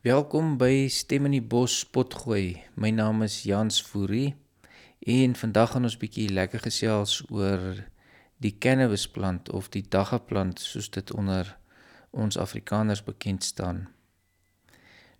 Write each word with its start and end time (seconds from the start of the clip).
Welkom 0.00 0.54
by 0.56 0.86
Stem 0.88 1.26
in 1.28 1.34
die 1.34 1.42
Bos 1.44 1.74
Potgooi. 1.84 2.62
My 2.80 2.88
naam 2.88 3.20
is 3.20 3.42
Jans 3.44 3.82
Fourie 3.84 4.30
en 5.04 5.34
vandag 5.36 5.74
gaan 5.74 5.84
ons 5.84 5.98
bietjie 6.00 6.30
lekker 6.32 6.62
gesels 6.64 7.18
oor 7.28 7.82
die 8.40 8.54
cannabisplant 8.56 9.50
of 9.52 9.68
die 9.74 9.82
daggaplant 9.84 10.62
soos 10.64 10.88
dit 10.94 11.12
onder 11.12 11.50
ons 12.16 12.40
Afrikaners 12.40 13.02
bekend 13.04 13.44
staan. 13.44 13.82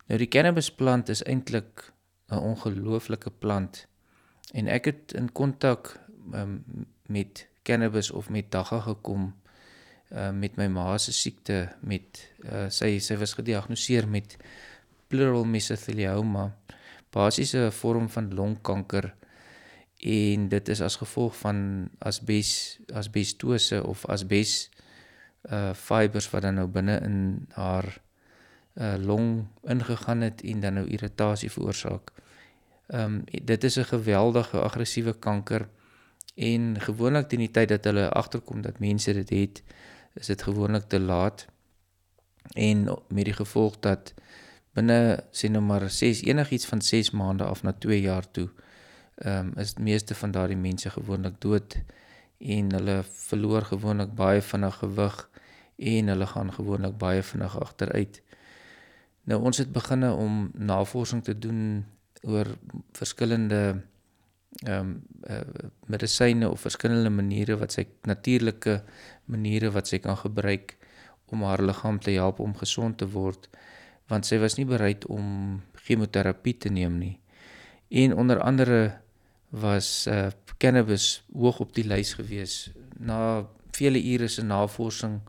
Nou 0.09 0.17
die 0.17 0.31
cannabisplant 0.33 1.13
is 1.13 1.21
eintlik 1.29 1.93
'n 2.33 2.41
ongelooflike 2.41 3.35
plant 3.37 3.85
en 4.55 4.67
ek 4.67 4.85
het 4.85 5.13
in 5.13 5.29
kontak 5.33 6.01
um, 6.33 6.65
met 7.07 7.49
cannabis 7.69 8.11
of 8.11 8.31
met 8.31 8.49
dagga 8.51 8.81
gekom 8.81 9.35
uh, 10.11 10.31
met 10.31 10.57
my 10.57 10.69
ma 10.73 10.99
se 10.99 11.13
siekte 11.13 11.69
met 11.81 12.33
uh, 12.45 12.69
sy 12.69 12.99
sy 12.99 13.17
was 13.21 13.37
gediagnoseer 13.37 14.09
met 14.09 14.39
pleural 15.11 15.45
mesothelioma 15.45 16.45
basies 17.11 17.55
'n 17.55 17.71
vorm 17.71 18.07
van 18.09 18.35
longkanker 18.35 19.15
en 20.01 20.49
dit 20.49 20.69
is 20.69 20.81
as 20.81 20.97
gevolg 20.97 21.37
van 21.37 21.89
asbes 21.99 22.81
asbestose 22.95 23.83
of 23.87 24.07
asbes 24.07 24.71
uh 25.51 25.73
fibers 25.75 26.31
wat 26.31 26.43
dan 26.43 26.55
nou 26.55 26.69
binne 26.69 27.01
in 27.01 27.47
haar 27.57 28.01
uh 28.75 28.95
long 28.99 29.47
ingegaan 29.63 30.21
het 30.21 30.43
en 30.43 30.61
dan 30.61 30.75
nou 30.75 30.87
irritasie 30.87 31.51
veroorsaak. 31.51 32.13
Ehm 32.87 33.05
um, 33.05 33.25
dit 33.45 33.65
is 33.65 33.77
'n 33.79 33.85
geweldige 33.85 34.61
aggressiewe 34.61 35.19
kanker 35.19 35.69
en 36.35 36.81
gewoonlik 36.81 37.29
teen 37.29 37.39
die 37.39 37.51
tyd 37.51 37.69
dat 37.69 37.85
hulle 37.85 38.11
agterkom 38.11 38.63
dat 38.63 38.79
mense 38.79 39.13
dit 39.13 39.31
het, 39.31 39.63
is 40.15 40.27
dit 40.27 40.43
gewoonlik 40.43 40.89
te 40.89 41.01
laat. 41.01 41.47
En 42.53 42.85
met 43.09 43.25
die 43.25 43.35
gevolg 43.35 43.79
dat 43.81 44.15
binne 44.75 44.99
sê 45.33 45.51
nou 45.51 45.63
maar 45.63 45.89
6 45.91 46.23
enigiets 46.23 46.67
van 46.67 46.81
6 46.81 47.11
maande 47.11 47.45
af 47.45 47.63
na 47.63 47.73
2 47.73 48.01
jaar 48.01 48.31
toe 48.31 48.49
ehm 49.21 49.47
um, 49.47 49.53
is 49.61 49.75
meeste 49.77 50.15
van 50.15 50.31
daardie 50.33 50.57
mense 50.57 50.91
gewoonlik 50.91 51.41
dood 51.41 51.77
en 52.41 52.73
hulle 52.73 53.03
verloor 53.05 53.65
gewoonlik 53.69 54.15
baie 54.17 54.41
vinnig 54.43 54.77
gewig 54.83 55.17
en 55.77 56.09
hulle 56.09 56.27
gaan 56.27 56.53
gewoonlik 56.53 56.97
baie 56.99 57.23
vinnig 57.23 57.61
agteruit. 57.61 58.23
Nou 59.25 59.43
ons 59.43 59.59
het 59.59 59.73
beginne 59.73 60.13
om 60.13 60.51
navorsing 60.55 61.25
te 61.25 61.39
doen 61.39 61.85
oor 62.23 62.47
verskillende 62.93 63.63
ehm 64.67 64.79
um, 64.81 65.03
uh, 65.31 65.69
medisyne 65.87 66.49
of 66.51 66.61
verskillende 66.61 67.11
maniere 67.11 67.57
wat 67.57 67.73
sy 67.73 67.85
natuurlike 68.09 68.81
maniere 69.25 69.71
wat 69.71 69.89
sy 69.89 69.99
kan 69.99 70.17
gebruik 70.17 70.75
om 71.31 71.45
haar 71.47 71.63
liggaam 71.63 72.01
te 72.01 72.11
help 72.11 72.41
om 72.41 72.57
gesond 72.57 72.99
te 72.99 73.07
word 73.09 73.47
want 74.11 74.27
sy 74.27 74.41
was 74.43 74.59
nie 74.59 74.67
bereid 74.67 75.07
om 75.07 75.61
chemoterapie 75.87 76.57
te 76.59 76.71
neem 76.71 76.99
nie. 76.99 77.17
En 77.91 78.15
onder 78.19 78.41
andere 78.43 79.01
was 79.51 80.07
uh, 80.11 80.29
cannabis 80.59 81.23
hoog 81.33 81.61
op 81.65 81.75
die 81.75 81.87
lys 81.87 82.15
gewees 82.19 82.71
na 82.99 83.47
vele 83.75 84.03
ure 84.13 84.29
se 84.29 84.43
navorsing 84.45 85.21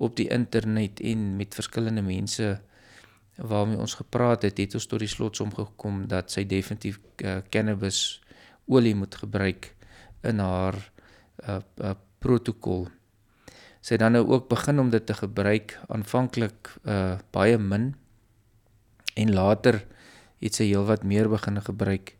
op 0.00 0.16
die 0.16 0.28
internet 0.32 1.02
en 1.04 1.36
met 1.36 1.54
verskillende 1.54 2.02
mense 2.02 2.56
waarmee 3.36 3.78
ons 3.78 3.94
gepraat 3.94 4.42
het, 4.42 4.58
het 4.58 4.74
ons 4.74 4.86
tot 4.86 5.00
die 5.00 5.10
slotsom 5.10 5.52
gekom 5.54 6.04
dat 6.08 6.32
sy 6.32 6.44
definitief 6.48 6.98
uh, 7.24 7.40
cannabis 7.52 8.20
olie 8.70 8.94
moet 8.94 9.14
gebruik 9.14 9.72
in 10.26 10.42
haar 10.42 10.76
uh, 11.48 11.60
uh, 11.80 11.94
protokol. 12.20 12.88
Sy 13.80 13.96
het 13.96 14.02
dan 14.04 14.18
nou 14.18 14.26
ook 14.28 14.50
begin 14.50 14.80
om 14.82 14.90
dit 14.92 15.06
te 15.06 15.16
gebruik 15.16 15.78
aanvanklik 15.88 16.74
uh, 16.84 17.16
baie 17.32 17.58
min 17.58 17.94
en 19.14 19.32
later 19.34 19.84
het 20.40 20.54
sy 20.54 20.70
heelwat 20.70 21.04
meer 21.04 21.28
begin 21.28 21.60
gebruik. 21.60 22.16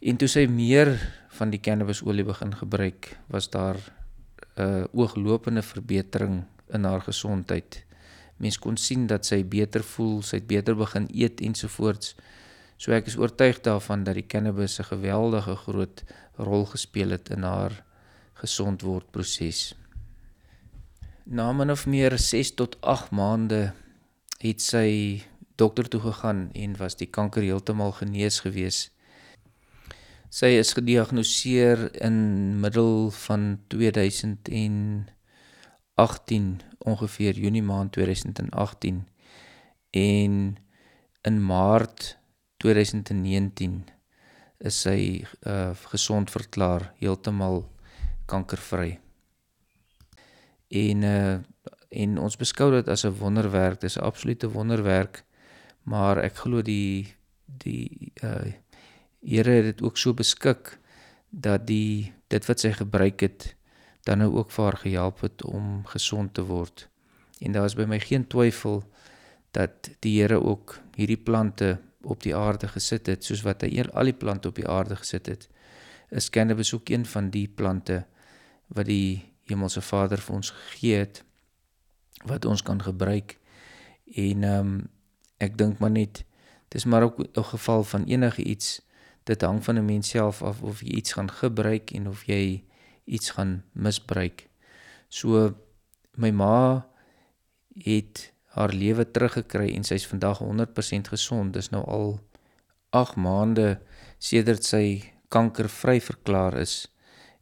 En 0.00 0.16
toe 0.16 0.28
sy 0.28 0.46
meer 0.46 0.92
van 1.38 1.50
die 1.50 1.60
cannabisolie 1.60 2.24
begin 2.24 2.54
gebruik, 2.54 3.16
was 3.32 3.50
daar 3.50 3.76
'n 4.56 4.62
uh, 4.62 4.84
ooglopende 4.92 5.62
verbetering 5.62 6.44
in 6.72 6.84
haar 6.84 7.00
gesondheid. 7.00 7.84
Mens 8.36 8.58
kon 8.58 8.76
sien 8.76 9.06
dat 9.06 9.26
sy 9.26 9.44
beter 9.44 9.84
voel, 9.84 10.22
sy 10.22 10.36
het 10.36 10.46
beter 10.46 10.76
begin 10.76 11.08
eet 11.12 11.40
ensovoorts. 11.40 12.14
So 12.76 12.92
ek 12.92 13.06
is 13.06 13.16
oortuig 13.16 13.60
daarvan 13.64 14.04
dat 14.04 14.14
die 14.14 14.26
cannabis 14.26 14.78
'n 14.80 14.84
geweldige 14.92 15.56
groot 15.56 16.04
rol 16.36 16.64
gespeel 16.64 17.10
het 17.10 17.30
in 17.30 17.42
haar 17.42 17.84
gesondword 18.34 19.10
proses. 19.10 19.74
Na 21.24 21.52
min 21.52 21.70
of 21.70 21.86
meer 21.86 22.18
6 22.18 22.54
tot 22.54 22.80
8 22.80 23.10
maande 23.10 23.72
het 24.38 24.60
sy 24.60 25.22
dokter 25.56 25.88
toe 25.88 26.00
gegaan 26.00 26.50
en 26.52 26.76
was 26.76 26.96
die 26.96 27.10
kanker 27.10 27.42
heeltemal 27.42 27.92
genees 27.92 28.40
gewees. 28.44 28.90
Sy 30.30 30.46
is 30.58 30.72
gediagnoseer 30.76 32.02
in 32.04 32.60
middel 32.60 33.10
van 33.24 33.60
2018 33.72 35.06
ongeveer 36.78 37.34
Junie 37.38 37.62
maand 37.62 37.92
2018 37.92 39.08
en 39.90 40.56
in 41.22 41.44
Maart 41.46 42.18
2019 42.56 43.84
is 44.58 44.80
sy 44.80 45.24
uh, 45.46 45.74
gesond 45.92 46.30
verklaar 46.30 46.92
heeltemal 47.00 47.64
kankervry. 48.26 48.98
En 50.68 51.02
uh, 51.02 51.38
en 51.96 52.18
ons 52.18 52.36
beskou 52.36 52.70
dit 52.74 52.88
as 52.88 53.04
'n 53.06 53.18
wonderwerk, 53.18 53.80
dis 53.80 53.96
'n 53.96 54.04
absolute 54.04 54.48
wonderwerk 54.50 55.25
maar 55.86 56.18
ek 56.18 56.42
glo 56.44 56.62
die 56.66 57.14
die 57.46 58.12
uh 58.22 58.52
Here 59.26 59.50
het 59.50 59.64
dit 59.64 59.80
ook 59.82 59.96
so 59.98 60.14
beskik 60.14 60.76
dat 61.34 61.64
die 61.66 62.12
dit 62.30 62.44
wat 62.46 62.60
sy 62.62 62.70
gebruik 62.76 63.24
het 63.24 63.46
dan 64.06 64.20
nou 64.22 64.28
ook 64.38 64.52
vir 64.54 64.64
haar 64.64 64.78
gehelp 64.78 65.24
het 65.24 65.42
om 65.42 65.82
gesond 65.90 66.34
te 66.34 66.44
word. 66.46 66.84
En 67.42 67.52
daar 67.52 67.66
is 67.66 67.74
by 67.74 67.88
my 67.90 67.98
geen 67.98 68.26
twyfel 68.30 68.84
dat 69.50 69.90
die 70.04 70.20
Here 70.20 70.38
ook 70.38 70.76
hierdie 70.94 71.18
plante 71.18 71.78
op 72.06 72.22
die 72.22 72.36
aarde 72.36 72.68
gesit 72.70 73.10
het 73.10 73.26
soos 73.26 73.42
wat 73.42 73.64
hy 73.66 73.82
al 73.88 74.12
die 74.12 74.14
plante 74.14 74.48
op 74.48 74.60
die 74.60 74.68
aarde 74.68 74.96
gesit 75.00 75.26
het. 75.26 75.48
Is 76.10 76.30
cannabis 76.30 76.74
ook 76.74 76.88
een 76.88 77.06
van 77.06 77.30
die 77.34 77.48
plante 77.48 78.04
wat 78.68 78.86
die 78.86 79.32
Hemelse 79.50 79.82
Vader 79.82 80.22
vir 80.22 80.36
ons 80.36 80.50
gegee 80.50 81.02
het 81.02 81.24
wat 82.26 82.44
ons 82.44 82.62
kan 82.62 82.82
gebruik. 82.82 83.38
En 84.14 84.44
ehm 84.44 84.60
um, 84.66 84.84
ek 85.38 85.58
dink 85.58 85.78
maar 85.78 85.90
net 85.90 86.24
dis 86.68 86.84
maar 86.84 87.02
ook 87.02 87.18
'n 87.20 87.42
geval 87.42 87.84
van 87.84 88.04
enige 88.04 88.42
iets 88.42 88.86
dit 89.24 89.40
hang 89.40 89.64
van 89.64 89.78
'n 89.78 89.84
mens 89.84 90.08
self 90.08 90.42
af 90.42 90.62
of 90.62 90.80
jy 90.80 90.88
iets 90.88 91.12
gaan 91.12 91.30
gebruik 91.30 91.90
en 91.90 92.08
of 92.08 92.24
jy 92.24 92.64
iets 93.04 93.30
gaan 93.30 93.64
misbruik. 93.72 94.48
So 95.08 95.54
my 96.14 96.30
ma 96.30 96.86
het 97.74 98.32
haar 98.44 98.72
lewe 98.72 99.10
teruggekry 99.10 99.74
en 99.74 99.84
sy's 99.84 100.06
vandag 100.06 100.38
100% 100.38 101.08
gesond. 101.08 101.52
Dis 101.52 101.70
nou 101.70 101.84
al 101.84 102.20
8 102.90 103.16
maande 103.16 103.80
sedert 104.18 104.64
sy 104.64 105.12
kankervry 105.28 106.00
verklaar 106.00 106.56
is 106.58 106.86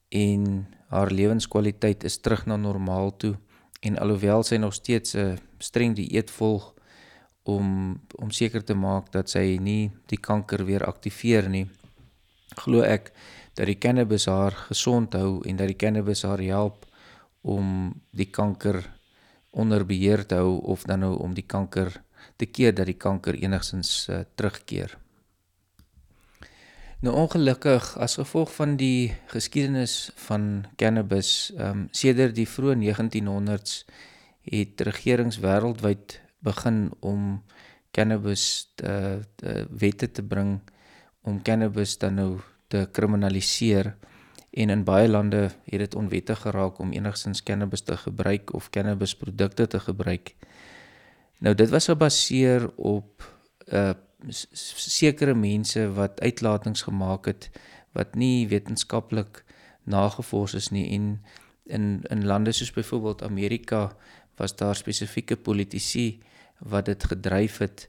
en 0.09 0.67
haar 0.89 1.11
lewenskwaliteit 1.11 2.05
is 2.05 2.19
terug 2.19 2.47
na 2.47 2.57
normaal 2.57 3.17
toe 3.17 3.37
en 3.81 3.99
alhoewel 3.99 4.43
sy 4.43 4.57
nog 4.57 4.75
steeds 4.75 5.15
'n 5.15 5.39
streng 5.59 5.95
dieet 5.95 6.31
volg 6.31 6.74
om 7.45 8.01
om 8.15 8.31
seker 8.31 8.65
te 8.65 8.75
maak 8.75 9.13
dat 9.13 9.31
sy 9.31 9.59
nie 9.61 9.93
die 10.09 10.21
kanker 10.21 10.65
weer 10.65 10.85
aktiveer 10.87 11.49
nie. 11.49 11.67
Glo 12.57 12.83
ek 12.87 13.13
dat 13.55 13.69
die 13.69 13.79
cannabis 13.79 14.27
haar 14.27 14.57
gesond 14.69 15.15
hou 15.15 15.43
en 15.45 15.57
dat 15.57 15.71
die 15.71 15.79
cannabis 15.79 16.25
haar 16.25 16.43
help 16.43 16.87
om 17.43 17.93
die 18.11 18.31
kanker 18.31 18.81
onder 19.51 19.85
beheer 19.87 20.25
te 20.27 20.41
hou 20.41 20.59
of 20.75 20.87
dan 20.89 21.05
nou 21.05 21.15
om 21.21 21.35
die 21.35 21.47
kanker 21.47 21.93
te 22.37 22.47
keer 22.47 22.75
dat 22.75 22.89
die 22.89 22.99
kanker 22.99 23.37
enigsins 23.37 24.09
uh, 24.09 24.25
terugkeer. 24.35 24.97
Nou 27.05 27.13
ongelukkig 27.21 27.97
as 28.01 28.17
gevolg 28.17 28.55
van 28.55 28.79
die 28.81 29.13
geskiedenis 29.29 30.11
van 30.27 30.65
cannabis, 30.81 31.53
ehm 31.59 31.85
um, 31.85 31.89
sedert 31.93 32.35
die 32.35 32.49
vroeë 32.49 32.79
1900s 32.81 33.85
het 34.49 34.81
regerings 34.89 35.39
wêreldwyd 35.45 36.24
begin 36.45 36.91
om 37.01 37.43
cannabis 37.95 38.73
te, 38.79 39.21
te 39.41 39.67
wette 39.71 40.11
te 40.11 40.23
bring 40.23 40.59
om 41.25 41.41
cannabis 41.43 41.97
dan 41.99 42.19
nou 42.21 42.31
te 42.69 42.85
kriminaliseer 42.93 43.95
en 44.55 44.71
in 44.71 44.85
baie 44.87 45.09
lande 45.09 45.49
het 45.67 45.81
dit 45.83 45.95
onwettig 45.99 46.41
geraak 46.47 46.79
om 46.79 46.93
enigsins 46.95 47.43
cannabis 47.43 47.83
te 47.83 47.97
gebruik 47.97 48.53
of 48.55 48.71
cannabisprodukte 48.71 49.67
te 49.67 49.81
gebruik. 49.81 50.35
Nou 51.39 51.55
dit 51.55 51.71
was 51.71 51.91
gebaseer 51.91 52.69
op 52.77 53.31
uh 53.73 53.95
sekere 54.33 55.35
mense 55.37 55.83
wat 55.93 56.21
uitlatings 56.25 56.83
gemaak 56.87 57.27
het 57.29 57.51
wat 57.93 58.15
nie 58.17 58.49
wetenskaplik 58.49 59.43
nagevors 59.85 60.55
is 60.57 60.71
nie 60.73 60.87
en 60.97 61.11
in 61.65 62.03
in 62.09 62.25
lande 62.27 62.53
soos 62.53 62.73
byvoorbeeld 62.73 63.23
Amerika 63.23 63.97
was 64.37 64.57
daar 64.57 64.77
spesifieke 64.77 65.37
politici 65.37 66.23
wat 66.59 66.85
dit 66.85 67.05
gedryf 67.05 67.59
het 67.59 67.89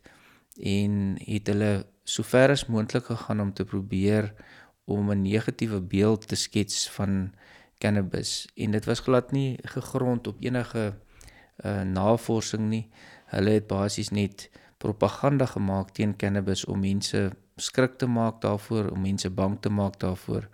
en 0.59 1.17
het 1.19 1.47
hulle 1.47 1.85
sover 2.03 2.49
as 2.49 2.65
moontlik 2.65 3.05
gegaan 3.05 3.41
om 3.41 3.53
te 3.53 3.65
probeer 3.65 4.33
om 4.85 5.11
'n 5.11 5.21
negatiewe 5.21 5.81
beeld 5.81 6.27
te 6.27 6.35
skets 6.35 6.89
van 6.89 7.33
cannabis 7.77 8.47
en 8.55 8.71
dit 8.71 8.85
was 8.85 8.99
glad 8.99 9.31
nie 9.31 9.57
gegrond 9.63 10.27
op 10.27 10.37
enige 10.39 10.93
uh, 11.63 11.81
navorsing 11.81 12.69
nie. 12.69 12.89
Hulle 13.25 13.49
het 13.49 13.67
basies 13.67 14.09
net 14.09 14.49
propaganda 14.77 15.45
gemaak 15.45 15.93
teen 15.95 16.15
cannabis 16.15 16.65
om 16.65 16.79
mense 16.79 17.31
skrik 17.55 17.97
te 17.97 18.07
maak 18.07 18.41
daarvoor, 18.41 18.91
om 18.91 19.01
mense 19.01 19.29
bang 19.29 19.57
te 19.61 19.69
maak 19.69 19.99
daarvoor. 19.99 20.49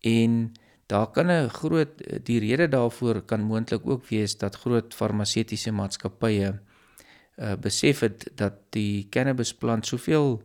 En 0.00 0.52
daar 0.86 1.10
kan 1.10 1.30
'n 1.30 1.48
groot 1.48 2.24
die 2.24 2.40
rede 2.40 2.68
daarvoor 2.68 3.22
kan 3.22 3.40
moontlik 3.40 3.86
ook 3.86 4.06
wees 4.06 4.38
dat 4.38 4.56
groot 4.56 4.94
farmaseutiese 4.94 5.72
maatskappye 5.72 6.60
uh 7.42 7.56
besef 7.60 8.00
het 8.00 8.28
dat 8.34 8.54
die 8.70 9.08
cannabisplant 9.10 9.86
soveel 9.86 10.42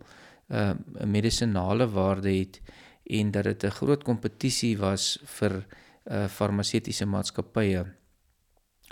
uh 0.50 0.74
medisinale 1.06 1.90
waarde 1.90 2.32
het 2.34 2.62
en 3.04 3.32
dat 3.32 3.44
dit 3.44 3.64
'n 3.64 3.78
groot 3.80 4.04
kompetisie 4.04 4.78
was 4.78 5.20
vir 5.24 5.66
uh 6.06 6.28
farmaseutiese 6.28 7.06
maatskappye. 7.06 7.86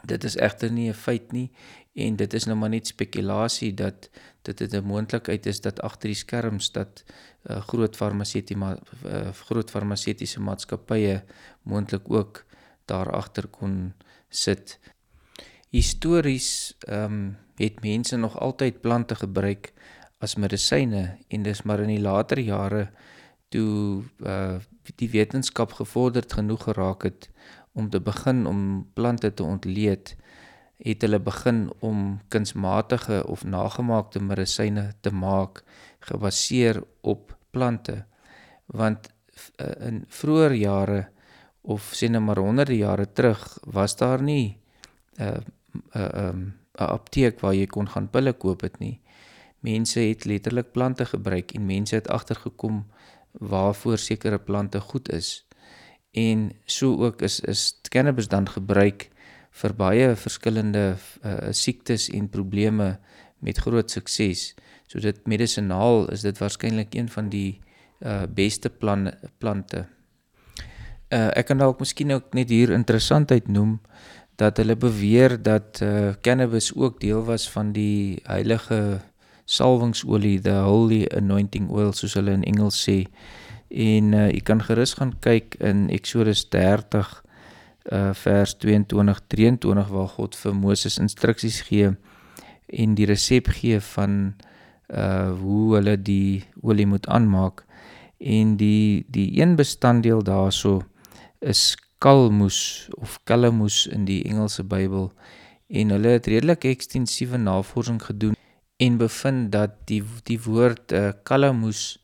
Dit 0.05 0.23
is 0.23 0.35
egter 0.35 0.71
nie 0.71 0.89
'n 0.89 0.93
feit 0.93 1.31
nie 1.31 1.51
en 1.93 2.15
dit 2.15 2.33
is 2.33 2.45
nou 2.45 2.57
maar 2.57 2.69
net 2.69 2.87
spekulasie 2.87 3.73
dat 3.73 4.09
dit 4.41 4.73
'n 4.73 4.83
moontlikheid 4.83 5.45
is 5.45 5.61
dat 5.61 5.81
agter 5.81 6.09
die 6.09 6.15
skerms 6.15 6.71
dat 6.71 7.03
uh, 7.49 7.61
groot 7.61 7.95
farmaseutiese 7.95 8.59
ma 8.59 8.77
uh, 9.05 9.31
groot 9.31 9.71
farmaseutiese 9.71 10.39
maatskappye 10.39 11.23
moontlik 11.63 12.11
ook 12.11 12.45
daar 12.85 13.11
agter 13.11 13.47
kon 13.47 13.93
sit. 14.29 14.79
Histories 15.69 16.75
ehm 16.79 17.13
um, 17.13 17.37
het 17.57 17.81
mense 17.81 18.17
nog 18.17 18.39
altyd 18.39 18.81
plante 18.81 19.15
gebruik 19.15 19.73
as 20.23 20.35
medisyne 20.35 21.17
en 21.27 21.43
dis 21.43 21.63
maar 21.63 21.79
in 21.79 21.93
die 21.95 22.01
later 22.01 22.39
jare 22.39 22.89
toe 23.49 24.03
uh 24.23 24.57
die 24.95 25.09
wetenskap 25.09 25.71
gevorderd 25.73 26.33
genoeg 26.33 26.63
geraak 26.63 27.03
het 27.03 27.29
om 27.73 27.89
te 27.89 27.99
begin 27.99 28.45
om 28.45 28.59
plante 28.93 29.33
te 29.33 29.43
ontleed 29.43 30.15
het 30.77 31.01
hulle 31.01 31.19
begin 31.19 31.69
om 31.79 32.19
kunsmatige 32.27 33.23
of 33.27 33.43
nagemaakte 33.43 34.19
medisyne 34.19 34.91
te 35.01 35.11
maak 35.11 35.63
gebaseer 35.99 36.83
op 37.01 37.37
plante. 37.51 38.03
Want 38.65 39.09
uh, 39.61 39.87
in 39.87 40.03
vroeë 40.07 40.53
jare 40.59 41.05
of 41.61 41.93
sê 41.97 42.09
net 42.09 42.21
maar 42.21 42.41
honderde 42.41 42.77
jare 42.77 43.07
terug 43.13 43.41
was 43.63 43.95
daar 43.97 44.21
nie 44.21 44.59
uh, 45.19 45.39
uh, 45.95 46.09
um, 46.27 46.53
'n 46.77 46.91
apteek 46.97 47.39
waar 47.39 47.55
jy 47.55 47.65
kon 47.65 47.89
gaan 47.89 48.09
pille 48.09 48.33
koop 48.33 48.61
het 48.61 48.79
nie 48.79 48.99
mense 49.65 49.99
het 49.99 50.25
letterlik 50.25 50.71
plante 50.71 51.05
gebruik 51.05 51.53
en 51.57 51.65
mense 51.65 51.95
het 51.95 52.09
agtergekom 52.09 52.85
waarvoor 53.31 53.97
sekere 53.97 54.39
plante 54.39 54.79
goed 54.79 55.11
is. 55.11 55.47
En 56.11 56.51
so 56.65 56.95
ook 57.05 57.21
is 57.21 57.39
is 57.39 57.79
cannabis 57.89 58.27
dan 58.27 58.47
gebruik 58.49 59.09
vir 59.55 59.73
baie 59.75 60.15
verskillende 60.15 60.85
uh, 60.95 61.51
siektes 61.51 62.09
en 62.09 62.29
probleme 62.29 62.99
met 63.39 63.57
groot 63.57 63.91
sukses. 63.91 64.53
So 64.87 64.99
dit 64.99 65.27
medisinaal 65.27 66.09
is 66.11 66.21
dit 66.21 66.37
waarskynlik 66.37 66.95
een 66.95 67.09
van 67.09 67.29
die 67.29 67.59
uh, 67.99 68.23
beste 68.29 68.69
plan 68.69 69.11
plante. 69.37 69.85
Uh, 71.09 71.29
ek 71.37 71.51
kan 71.51 71.59
dalk 71.61 71.79
miskien 71.79 72.11
ook 72.11 72.33
net 72.33 72.49
hier 72.49 72.71
interessantheid 72.71 73.47
noem 73.47 73.79
dat 74.35 74.57
hulle 74.57 74.75
beweer 74.75 75.37
dat 75.41 75.79
uh, 75.83 76.13
cannabis 76.21 76.73
ook 76.75 76.99
deel 76.99 77.23
was 77.23 77.49
van 77.49 77.71
die 77.71 78.19
heilige 78.23 78.99
salwingsolie, 79.45 80.41
the 80.41 80.53
holy 80.65 81.05
anointing 81.15 81.69
oil 81.69 81.93
soos 81.93 82.15
hulle 82.17 82.33
in 82.33 82.43
Engels 82.43 82.79
sê. 82.81 83.03
En 83.69 84.13
uh 84.13 84.27
jy 84.29 84.41
kan 84.45 84.61
gerus 84.63 84.95
gaan 84.97 85.13
kyk 85.21 85.57
in 85.63 85.87
Eksodus 85.93 86.45
30 86.53 87.11
uh 87.93 88.11
vers 88.17 88.55
22 88.61 89.21
23 89.29 89.89
waar 89.93 90.11
God 90.17 90.37
vir 90.37 90.55
Moses 90.57 90.97
instruksies 91.01 91.61
gee 91.69 91.93
en 92.73 92.95
die 92.97 93.05
resep 93.09 93.51
gee 93.59 93.79
van 93.93 94.35
uh 94.89 95.31
hoe 95.41 95.75
hulle 95.77 95.97
die 96.01 96.43
olie 96.61 96.89
moet 96.89 97.07
aanmaak. 97.07 97.65
En 98.17 98.55
die 98.57 99.05
die 99.09 99.29
een 99.41 99.55
bestanddeel 99.55 100.23
daarso 100.25 100.81
is 101.39 101.75
kalmoes 101.97 102.87
of 102.97 103.19
kalamoes 103.23 103.85
in 103.87 104.05
die 104.05 104.23
Engelse 104.23 104.63
Bybel. 104.63 105.11
En 105.67 105.89
hulle 105.89 106.15
het 106.17 106.27
redelik 106.27 106.65
ekstensiewe 106.69 107.37
navorsing 107.37 108.01
gedoen 108.03 108.35
en 108.77 108.97
bevind 108.97 109.51
dat 109.51 109.77
die 109.87 110.03
die 110.27 110.39
woord 110.41 110.91
uh, 110.91 111.11
kalamoes 111.23 111.97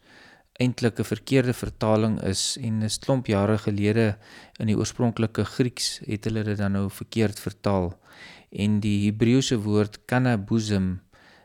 eintlik 0.62 1.00
'n 1.00 1.10
verkeerde 1.14 1.54
vertaling 1.54 2.16
is 2.24 2.58
en 2.62 2.84
'n 2.84 2.90
klomp 3.04 3.26
jare 3.28 3.58
gelede 3.58 4.18
in 4.60 4.68
die 4.68 4.78
oorspronklike 4.78 5.44
Grieks 5.46 6.00
het 6.06 6.26
hulle 6.26 6.44
dit 6.44 6.58
dan 6.58 6.72
nou 6.72 6.90
verkeerd 6.90 7.40
vertaal. 7.40 7.88
En 8.50 8.80
die 8.80 9.06
Hebreëse 9.06 9.58
woord 9.58 10.06
kanabusm 10.06 11.00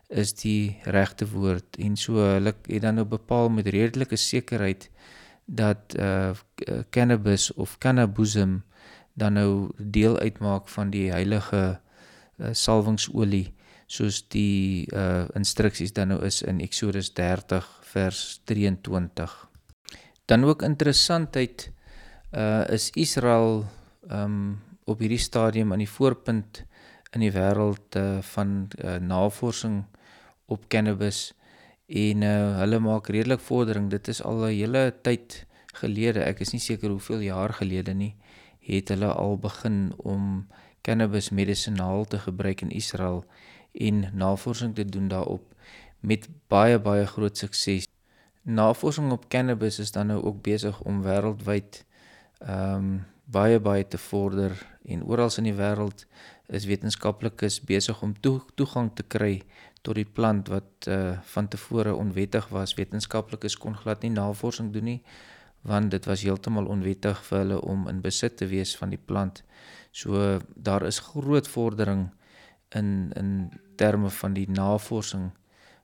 is 0.09 0.33
die 0.35 0.79
regte 0.85 1.27
woord 1.31 1.77
en 1.79 1.97
so 1.97 2.13
hulle 2.15 2.55
het 2.69 2.83
dan 2.83 2.95
nou 2.95 3.07
bepaal 3.07 3.49
met 3.49 3.67
redelike 3.67 4.17
sekerheid 4.17 4.91
dat 5.47 5.95
uh 5.99 6.31
cannabis 6.91 7.53
of 7.55 7.79
kanabusm 7.79 8.59
dan 9.15 9.33
nou 9.33 9.71
deel 9.79 10.19
uitmaak 10.19 10.69
van 10.69 10.91
die 10.91 11.11
heilige 11.11 11.79
uh, 12.37 12.49
salwingsolie 12.53 13.55
soos 13.87 14.29
die 14.29 14.87
uh 14.93 15.25
instruksies 15.35 15.93
dan 15.93 16.09
nou 16.09 16.25
is 16.27 16.43
in 16.43 16.61
Eksodus 16.61 17.13
30 17.15 17.67
vers 17.83 18.41
23. 18.45 19.49
Dan 20.25 20.45
ook 20.45 20.63
interessantheid 20.63 21.71
uh 22.35 22.67
is 22.69 22.91
Israel 22.91 23.65
um 24.11 24.59
op 24.85 24.99
hierdie 25.03 25.19
stadium 25.19 25.73
aan 25.73 25.83
die 25.83 25.91
voorpunt 25.91 26.63
in 27.15 27.25
die 27.25 27.33
wêreld 27.35 27.97
uh, 27.99 28.21
van 28.35 28.69
uh, 28.79 28.97
navorsing 29.03 29.85
op 30.47 30.69
cannabis 30.71 31.33
en 31.87 32.23
uh, 32.23 32.59
hulle 32.59 32.79
maak 32.79 33.09
redelik 33.09 33.41
vordering. 33.41 33.91
Dit 33.91 34.09
is 34.09 34.23
al 34.23 34.47
'n 34.47 34.55
hele 34.55 34.95
tyd 35.03 35.47
gelede, 35.75 36.21
ek 36.25 36.41
is 36.41 36.53
nie 36.53 36.61
seker 36.61 36.91
hoeveel 36.91 37.21
jaar 37.21 37.53
gelede 37.53 37.95
nie, 37.95 38.15
het 38.61 38.89
hulle 38.89 39.13
al 39.13 39.39
begin 39.39 39.93
om 39.97 40.47
cannabis 40.83 41.31
medisinaal 41.31 42.05
te 42.05 42.19
gebruik 42.19 42.61
in 42.61 42.71
Israel 42.71 43.25
en 43.73 44.11
navorsing 44.15 44.75
te 44.75 44.85
doen 44.85 45.09
daarop 45.09 45.55
met 46.01 46.29
baie 46.49 46.79
baie 46.79 47.07
groot 47.07 47.37
sukses. 47.37 47.89
Navorsing 48.43 49.11
op 49.13 49.29
cannabis 49.29 49.79
is 49.79 49.93
dan 49.93 50.07
nou 50.07 50.23
ook 50.23 50.43
besig 50.43 50.81
om 50.83 51.03
wêreldwyd 51.03 51.85
ehm 52.39 52.75
um, 52.75 53.05
baie 53.27 53.59
baie 53.61 53.85
te 53.89 53.99
vorder 53.99 54.55
en 54.87 55.03
oral 55.03 55.31
in 55.39 55.49
die 55.49 55.57
wêreld 55.59 56.07
is 56.47 56.67
wetenskaplikes 56.71 57.61
besig 57.67 58.03
om 58.03 58.15
toe, 58.23 58.41
toegang 58.55 58.93
te 58.95 59.03
kry 59.03 59.41
tot 59.83 59.99
die 59.99 60.07
plant 60.07 60.51
wat 60.51 60.87
uh 60.91 61.19
van 61.35 61.49
tevore 61.49 61.95
onwettig 61.95 62.47
was. 62.55 62.75
Wetenskaplikes 62.79 63.59
kon 63.59 63.75
glad 63.75 64.03
nie 64.03 64.15
navorsing 64.15 64.73
doen 64.75 64.93
nie 64.93 65.01
want 65.67 65.91
dit 65.91 66.05
was 66.07 66.23
heeltemal 66.23 66.69
onwettig 66.71 67.19
vir 67.27 67.41
hulle 67.41 67.57
om 67.67 67.89
in 67.91 67.99
besit 68.05 68.37
te 68.39 68.47
wees 68.47 68.77
van 68.79 68.93
die 68.95 69.03
plant. 69.03 69.43
So 69.91 70.39
daar 70.55 70.87
is 70.87 71.03
groot 71.11 71.49
vordering 71.49 72.07
in 72.71 73.11
in 73.17 73.51
terme 73.77 74.11
van 74.11 74.35
die 74.35 74.47
navorsing 74.51 75.33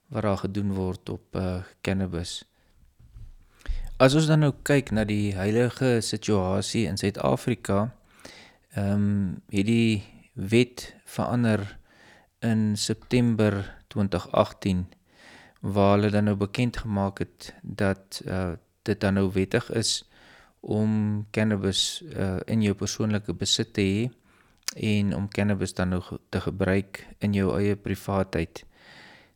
wat 0.07 0.23
daar 0.23 0.37
gedoen 0.37 0.73
word 0.73 1.09
op 1.09 1.35
uh 1.35 1.61
cannabis. 1.81 2.43
As 4.03 4.17
ons 4.19 4.25
dan 4.27 4.41
nou 4.43 4.51
kyk 4.67 4.89
na 4.91 5.05
die 5.07 5.31
huidige 5.31 6.01
situasie 6.03 6.81
in 6.89 6.97
Suid-Afrika, 6.99 7.93
ehm 8.75 9.03
um, 9.03 9.03
het 9.53 9.67
die 9.69 10.03
wet 10.35 10.89
verander 11.07 11.61
in 12.43 12.73
September 12.75 13.61
2018 13.93 14.81
waar 15.61 15.93
hulle 15.93 16.09
dan 16.11 16.27
nou 16.27 16.35
bekend 16.35 16.81
gemaak 16.83 17.21
het 17.23 17.53
dat 17.61 18.19
uh 18.25 18.59
dit 18.83 18.99
dan 18.99 19.15
nou 19.15 19.29
wettig 19.31 19.69
is 19.71 19.91
om 20.59 21.23
cannabis 21.31 22.03
uh 22.03 22.41
in 22.45 22.65
jou 22.65 22.75
persoonlike 22.75 23.33
besit 23.33 23.71
te 23.73 23.85
hê 23.87 24.09
en 24.99 25.15
om 25.15 25.29
cannabis 25.29 25.73
dan 25.73 25.95
nog 25.95 26.11
te 26.29 26.41
gebruik 26.41 27.07
in 27.19 27.33
jou 27.33 27.55
eie 27.55 27.75
privaatheid. 27.75 28.65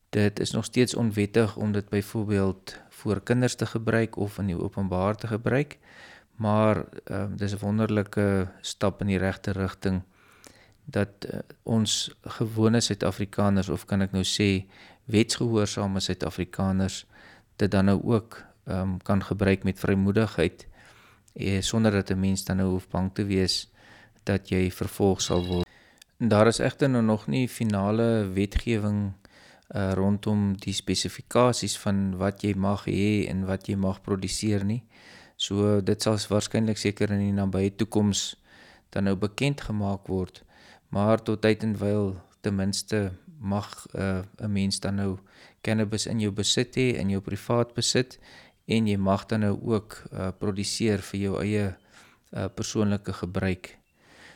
Dit 0.09 0.39
is 0.39 0.51
nog 0.51 0.65
steeds 0.65 0.95
onwettig 0.95 1.55
om 1.55 1.71
dit 1.71 1.89
byvoorbeeld 1.89 2.75
vir 2.97 3.21
kinders 3.21 3.55
te 3.55 3.65
gebruik 3.65 4.17
of 4.17 4.37
in 4.41 4.47
die 4.51 4.59
openbaar 4.59 5.15
te 5.15 5.27
gebruik, 5.27 5.77
maar 6.37 6.85
ehm 7.05 7.33
uh, 7.33 7.37
dis 7.37 7.53
'n 7.53 7.63
wonderlike 7.65 8.47
stap 8.61 9.01
in 9.01 9.07
die 9.07 9.17
regte 9.17 9.51
rigting 9.51 10.01
dat 10.85 11.27
uh, 11.27 11.39
ons 11.63 12.15
gewone 12.21 12.81
Suid-Afrikaners 12.81 13.69
of 13.69 13.85
kan 13.85 14.01
ek 14.01 14.11
nou 14.11 14.23
sê 14.23 14.65
wetsgehoorsame 15.05 15.99
Suid-Afrikaners 15.99 17.05
dit 17.55 17.71
dan 17.71 17.85
nou 17.85 17.99
ook 18.03 18.43
ehm 18.67 18.79
um, 18.79 18.97
kan 19.01 19.23
gebruik 19.23 19.63
met 19.63 19.79
vrymoedigheid 19.79 20.67
eh, 21.33 21.61
sonder 21.61 21.91
dat 21.91 22.09
'n 22.09 22.19
mens 22.19 22.43
dan 22.43 22.57
nou 22.57 22.69
hoef 22.69 22.87
bang 22.87 23.13
te 23.13 23.25
wees 23.25 23.71
dat 24.23 24.49
jy 24.49 24.71
vervolg 24.71 25.21
sal 25.21 25.45
word. 25.45 25.67
Daar 26.17 26.47
is 26.47 26.59
egter 26.59 26.89
nou 26.89 27.03
nog 27.03 27.27
nie 27.27 27.47
finale 27.49 28.29
wetgewing 28.33 29.13
uh 29.75 29.91
rondom 29.99 30.53
die 30.63 30.73
spesifikasies 30.73 31.77
van 31.83 32.15
wat 32.17 32.43
jy 32.43 32.53
mag 32.55 32.85
hê 32.87 33.27
en 33.27 33.45
wat 33.45 33.67
jy 33.67 33.75
mag 33.75 34.01
produseer 34.01 34.63
nie. 34.63 34.83
So 35.35 35.81
dit 35.81 36.01
sal 36.01 36.17
waarskynlik 36.29 36.79
seker 36.79 37.11
in 37.11 37.25
die 37.25 37.35
nabye 37.35 37.75
toekoms 37.75 38.35
dan 38.95 39.05
nou 39.09 39.15
bekend 39.15 39.61
gemaak 39.61 40.07
word. 40.07 40.43
Maar 40.89 41.21
tot 41.21 41.41
tyd 41.43 41.63
en 41.67 41.75
wyl 41.77 42.15
ten 42.41 42.55
minste 42.55 43.11
mag 43.39 43.85
'n 43.93 44.23
uh, 44.41 44.47
mens 44.47 44.79
dan 44.79 44.95
nou 44.95 45.19
cannabis 45.61 46.07
in 46.07 46.19
jou 46.19 46.31
besit 46.31 46.75
hê 46.75 46.95
in 46.97 47.09
jou 47.09 47.21
privaat 47.21 47.73
besit 47.73 48.19
en 48.65 48.87
jy 48.87 48.97
mag 48.97 49.25
dan 49.25 49.39
nou 49.39 49.59
ook 49.61 50.03
uh, 50.11 50.31
produseer 50.39 51.01
vir 51.01 51.19
jou 51.19 51.41
eie 51.41 51.65
uh, 51.67 52.47
persoonlike 52.55 53.13
gebruik. 53.13 53.77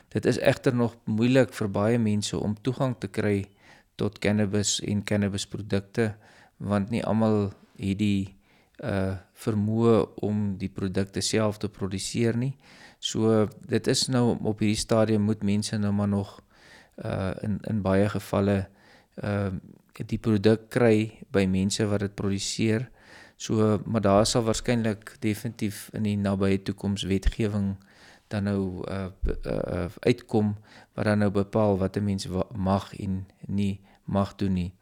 Dit 0.08 0.26
is 0.26 0.38
egter 0.38 0.74
nog 0.74 0.96
moeilik 1.04 1.52
vir 1.52 1.68
baie 1.68 1.98
mense 1.98 2.38
om 2.38 2.54
toegang 2.62 2.96
te 2.98 3.08
kry 3.08 3.48
tot 3.96 4.18
cannabis 4.18 4.80
en 4.80 5.04
cannabisprodukte 5.04 6.14
want 6.62 6.90
nie 6.90 7.02
almal 7.04 7.52
het 7.76 7.98
die 7.98 8.36
uh 8.82 9.18
vermoë 9.42 9.94
om 10.22 10.42
die 10.58 10.70
produkte 10.70 11.22
self 11.22 11.58
te 11.58 11.68
produseer 11.68 12.36
nie. 12.38 12.52
So 13.02 13.48
dit 13.66 13.86
is 13.90 14.06
nou 14.08 14.36
op 14.38 14.62
hierdie 14.62 14.78
stadium 14.78 15.26
moet 15.26 15.42
mense 15.42 15.78
nou 15.78 15.92
maar 15.92 16.08
nog 16.08 16.40
uh 17.02 17.32
in 17.42 17.58
in 17.70 17.82
baie 17.82 18.08
gevalle 18.08 18.66
uh 19.22 19.50
die 19.92 20.18
produk 20.18 20.70
kry 20.70 21.18
by 21.30 21.44
mense 21.46 21.84
wat 21.86 22.00
dit 22.00 22.14
produseer. 22.14 22.88
So 23.36 23.80
maar 23.84 24.00
daar 24.00 24.26
sal 24.26 24.46
waarskynlik 24.46 25.16
definitief 25.20 25.88
in 25.92 26.06
die 26.06 26.16
nabye 26.16 26.62
toekoms 26.62 27.02
wetgewing 27.02 27.76
dan 28.32 28.48
nou 28.48 28.82
uh, 28.88 29.08
uh, 29.28 29.34
uh 29.46 29.88
uitkom 30.00 30.54
wat 30.96 31.04
dan 31.04 31.18
nou 31.18 31.30
bepaal 31.30 31.78
wat 31.78 31.96
'n 31.96 32.04
mens 32.04 32.28
mag 32.54 32.92
en 32.98 33.26
nie 33.46 33.80
mag 34.04 34.34
doen 34.36 34.52
nie. 34.52 34.72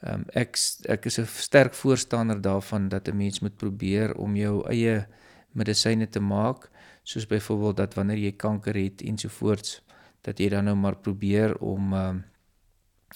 Um, 0.00 0.24
ek 0.32 0.58
ek 0.86 1.06
is 1.06 1.18
'n 1.18 1.26
sterk 1.26 1.74
voorstander 1.74 2.40
daarvan 2.40 2.88
dat 2.88 3.08
'n 3.08 3.16
mens 3.16 3.40
moet 3.40 3.56
probeer 3.56 4.14
om 4.14 4.36
jou 4.36 4.66
eie 4.68 5.06
medisyne 5.52 6.08
te 6.08 6.20
maak, 6.20 6.70
soos 7.02 7.26
byvoorbeeld 7.26 7.76
dat 7.76 7.94
wanneer 7.94 8.18
jy 8.18 8.32
kanker 8.32 8.74
het 8.74 9.02
ensovoorts, 9.02 9.82
dat 10.22 10.38
jy 10.38 10.48
dan 10.48 10.64
nou 10.64 10.76
maar 10.76 10.96
probeer 10.96 11.58
om 11.58 11.92
um, 11.92 12.24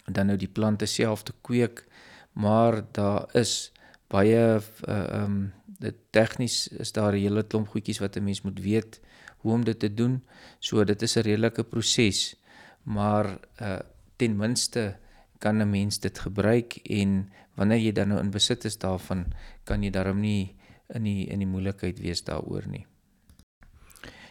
dan 0.05 0.27
nou 0.27 0.37
die 0.37 0.49
plante 0.49 0.87
self 0.87 1.23
te 1.23 1.33
kweek, 1.41 1.85
maar 2.33 2.83
daar 2.93 3.29
is 3.35 3.73
baie 4.09 4.61
uh, 4.89 5.23
um 5.23 5.53
dit 5.83 5.95
tegnies 6.11 6.69
is 6.69 6.93
daar 6.93 7.13
'n 7.13 7.21
hele 7.21 7.43
klomp 7.43 7.69
goedjies 7.69 7.99
wat 7.99 8.17
'n 8.17 8.25
mens 8.25 8.43
moet 8.43 8.61
weet 8.61 9.01
hoe 9.43 9.53
om 9.53 9.65
dit 9.65 9.79
te 9.79 9.91
doen. 9.95 10.23
So 10.59 10.85
dit 10.85 11.03
is 11.03 11.17
'n 11.17 11.27
redelike 11.27 11.65
proses, 11.65 12.37
maar 12.83 13.39
uh 13.61 13.81
ten 14.17 14.37
minste 14.37 14.97
kan 15.39 15.59
'n 15.59 15.71
mens 15.71 15.99
dit 15.99 16.19
gebruik 16.19 16.77
en 16.87 17.31
wanneer 17.55 17.79
jy 17.79 17.93
dan 17.93 18.09
nou 18.09 18.21
in 18.21 18.31
besit 18.31 18.65
is 18.65 18.79
daarvan, 18.79 19.33
kan 19.65 19.83
jy 19.83 19.91
daarom 19.91 20.21
nie 20.21 20.55
in 20.95 21.03
die 21.03 21.27
in 21.27 21.39
die 21.39 21.49
moeilikheid 21.49 22.01
wees 22.01 22.25
daaroor 22.25 22.67
nie. 22.67 22.87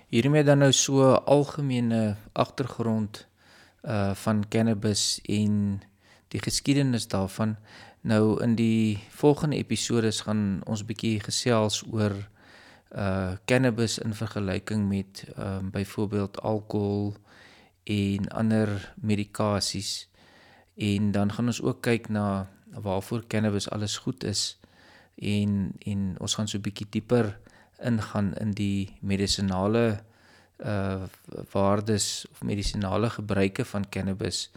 Hiermee 0.07 0.43
dan 0.43 0.59
nou 0.59 0.71
so 0.71 1.13
algemene 1.13 2.15
agtergrond 2.33 3.27
uh 3.83 4.13
van 4.13 4.47
cannabis 4.49 5.19
en 5.23 5.81
die 6.27 6.41
geskiedenis 6.41 7.07
daarvan. 7.07 7.57
Nou 8.01 8.43
in 8.43 8.55
die 8.55 8.99
volgende 9.09 9.55
episodes 9.55 10.21
gaan 10.21 10.61
ons 10.65 10.85
bietjie 10.85 11.19
gesels 11.19 11.83
oor 11.91 12.30
uh 12.95 13.31
cannabis 13.45 13.97
in 13.99 14.13
vergelyking 14.13 14.87
met 14.87 15.25
ehm 15.35 15.65
uh, 15.65 15.71
byvoorbeeld 15.71 16.41
alkohol 16.41 17.15
en 17.83 18.27
ander 18.27 18.93
medikasies 18.95 20.09
en 20.75 21.11
dan 21.11 21.31
gaan 21.33 21.45
ons 21.45 21.61
ook 21.61 21.81
kyk 21.81 22.09
na 22.09 22.49
waarvoor 22.71 23.27
cannabis 23.27 23.69
alles 23.69 23.97
goed 23.97 24.23
is 24.23 24.59
en 25.15 25.71
en 25.79 26.15
ons 26.19 26.35
gaan 26.35 26.47
so 26.47 26.57
'n 26.57 26.61
bietjie 26.61 26.87
dieper 26.89 27.39
ingaan 27.79 28.33
in 28.33 28.51
die 28.51 28.97
medisinale 29.01 30.03
uh 30.59 31.03
waardes 31.51 32.25
of 32.31 32.43
medisinale 32.43 33.09
gebruike 33.09 33.65
van 33.65 33.89
cannabis 33.89 34.51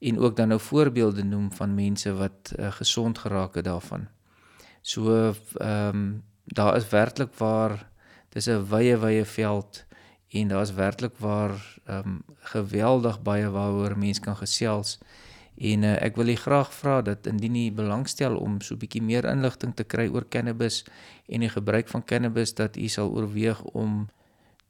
en 0.00 0.18
ook 0.18 0.36
dan 0.36 0.48
nou 0.48 0.60
voorbeelde 0.60 1.24
noem 1.24 1.52
van 1.52 1.74
mense 1.74 2.12
wat 2.12 2.52
uh, 2.58 2.72
gesond 2.72 3.18
geraak 3.18 3.54
het 3.54 3.64
daarvan. 3.64 4.08
So 4.80 5.34
ehm 5.54 5.96
um, 5.96 6.28
daar 6.52 6.76
is 6.76 6.88
werklik 6.88 7.34
waar 7.38 7.86
dis 8.34 8.46
'n 8.46 8.66
wye 8.70 8.96
wye 8.98 9.24
veld 9.24 9.84
en 10.28 10.48
daar's 10.48 10.74
werklik 10.74 11.18
waar 11.18 11.78
ehm 11.84 12.08
um, 12.08 12.22
geweldig 12.38 13.22
baie 13.22 13.50
waaroor 13.50 13.98
mense 13.98 14.20
kan 14.20 14.36
gesels. 14.36 14.98
En 15.56 15.82
uh, 15.82 16.02
ek 16.02 16.16
wil 16.16 16.28
u 16.28 16.34
graag 16.34 16.74
vra 16.74 17.02
dat 17.02 17.26
indien 17.26 17.56
u 17.56 17.72
belangstel 17.72 18.36
om 18.36 18.60
so 18.60 18.74
'n 18.74 18.78
bietjie 18.78 19.02
meer 19.02 19.24
inligting 19.24 19.74
te 19.74 19.84
kry 19.84 20.08
oor 20.08 20.28
cannabis 20.28 20.84
en 21.26 21.40
die 21.40 21.48
gebruik 21.48 21.88
van 21.88 22.04
cannabis 22.04 22.54
dat 22.54 22.76
u 22.76 22.88
sal 22.88 23.10
oorweeg 23.10 23.62
om 23.62 24.08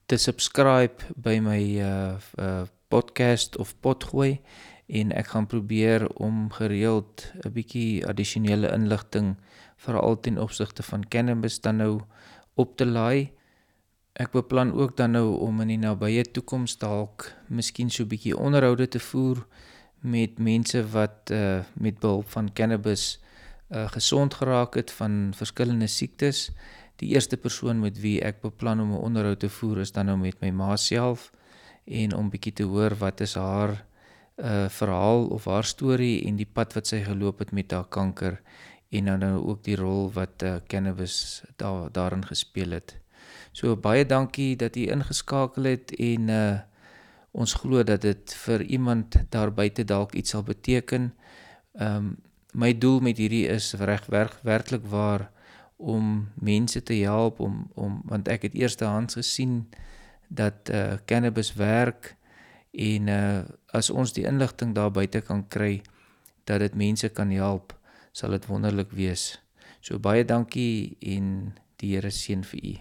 te 0.06 0.16
subscribe 0.16 0.94
by 1.16 1.38
my 1.38 1.62
uh, 1.80 2.16
uh 2.38 2.62
podcast 2.88 3.56
of 3.56 3.74
potgooi 3.80 4.40
en 4.86 5.12
ek 5.12 5.26
gaan 5.26 5.46
probeer 5.46 6.08
om 6.08 6.50
gereeld 6.50 7.32
'n 7.44 7.52
bietjie 7.52 8.06
addisionele 8.06 8.72
inligting 8.72 9.36
veral 9.80 10.20
ten 10.20 10.38
opsigte 10.38 10.82
van 10.82 11.08
cannabis 11.08 11.60
dan 11.60 11.76
nou 11.76 12.00
op 12.54 12.76
te 12.76 12.86
laai. 12.86 13.32
Ek 14.12 14.32
beplan 14.34 14.72
ook 14.72 14.96
dan 14.96 15.14
nou 15.16 15.38
om 15.40 15.60
in 15.64 15.72
die 15.72 15.80
nabye 15.80 16.24
toekoms 16.24 16.76
dalk 16.82 17.30
miskien 17.48 17.90
so 17.90 18.02
'n 18.04 18.08
bietjie 18.08 18.36
onderhoude 18.36 18.88
te 18.88 19.00
voer 19.00 19.46
met 20.00 20.38
mense 20.38 20.84
wat 20.92 21.30
uh 21.32 21.62
met 21.74 22.00
behulp 22.00 22.28
van 22.28 22.52
cannabis 22.52 23.20
uh 23.70 23.88
gesond 23.88 24.34
geraak 24.34 24.74
het 24.74 24.90
van 24.90 25.32
verskillende 25.34 25.86
siektes. 25.86 26.50
Die 26.96 27.08
eerste 27.14 27.36
persoon 27.36 27.80
met 27.80 28.00
wie 28.00 28.20
ek 28.20 28.40
beplan 28.40 28.80
om 28.80 28.92
'n 28.92 29.04
onderhoud 29.08 29.40
te 29.40 29.48
voer 29.48 29.78
is 29.78 29.92
dan 29.92 30.06
nou 30.06 30.18
met 30.18 30.40
my 30.40 30.50
ma 30.50 30.76
self 30.76 31.32
en 31.84 32.14
om 32.14 32.30
bietjie 32.30 32.52
te 32.52 32.62
hoor 32.62 32.94
wat 32.94 33.20
is 33.20 33.34
haar 33.34 33.84
uh 34.36 34.68
verhaal 34.68 35.26
of 35.26 35.44
haar 35.44 35.64
storie 35.64 36.24
en 36.26 36.36
die 36.36 36.48
pad 36.52 36.72
wat 36.72 36.86
sy 36.86 37.02
geloop 37.04 37.38
het 37.38 37.52
met 37.52 37.70
haar 37.70 37.88
kanker 37.88 38.40
en 38.90 39.04
dan 39.04 39.18
nou 39.18 39.36
ook 39.46 39.64
die 39.64 39.76
rol 39.76 40.10
wat 40.12 40.42
uh, 40.42 40.56
cannabis 40.66 41.42
daar 41.56 41.92
daarin 41.92 42.26
gespeel 42.26 42.70
het. 42.70 42.96
So 43.52 43.76
baie 43.76 44.06
dankie 44.06 44.56
dat 44.56 44.76
u 44.76 44.86
ingeskakel 44.90 45.64
het 45.64 45.94
en 45.98 46.28
uh 46.28 46.58
ons 47.30 47.52
glo 47.54 47.84
dat 47.86 48.02
dit 48.02 48.32
vir 48.34 48.62
iemand 48.74 49.14
daar 49.30 49.52
buite 49.54 49.84
dalk 49.86 50.14
iets 50.18 50.30
sal 50.34 50.42
beteken. 50.42 51.12
Ehm 51.78 51.96
um, 51.96 52.16
my 52.52 52.78
doel 52.78 53.00
met 53.00 53.16
hierdie 53.16 53.46
is 53.46 53.74
reg 53.78 54.06
werk 54.06 54.40
werklik 54.42 54.82
waar 54.90 55.30
om 55.76 56.28
mense 56.34 56.82
te 56.82 56.94
help 56.94 57.38
om 57.40 57.70
om 57.74 58.02
want 58.04 58.28
ek 58.28 58.42
het 58.42 58.54
eerstehands 58.54 59.14
gesien 59.14 59.68
dat 60.28 60.70
uh 60.70 60.98
cannabis 61.06 61.54
werk 61.54 62.16
en 62.72 63.08
uh 63.08 63.42
as 63.66 63.90
ons 63.90 64.12
die 64.12 64.26
inligting 64.26 64.74
daar 64.74 64.90
buite 64.90 65.20
kan 65.20 65.48
kry 65.48 65.82
dat 66.44 66.58
dit 66.58 66.74
mense 66.74 67.08
kan 67.08 67.30
help, 67.30 67.74
sal 68.12 68.36
dit 68.36 68.46
wonderlik 68.50 68.92
wees. 68.96 69.38
So 69.80 69.98
baie 69.98 70.24
dankie 70.24 70.96
en 71.00 71.54
die 71.80 71.94
Here 71.94 72.10
seën 72.12 72.44
vir 72.44 72.64
u. 72.64 72.74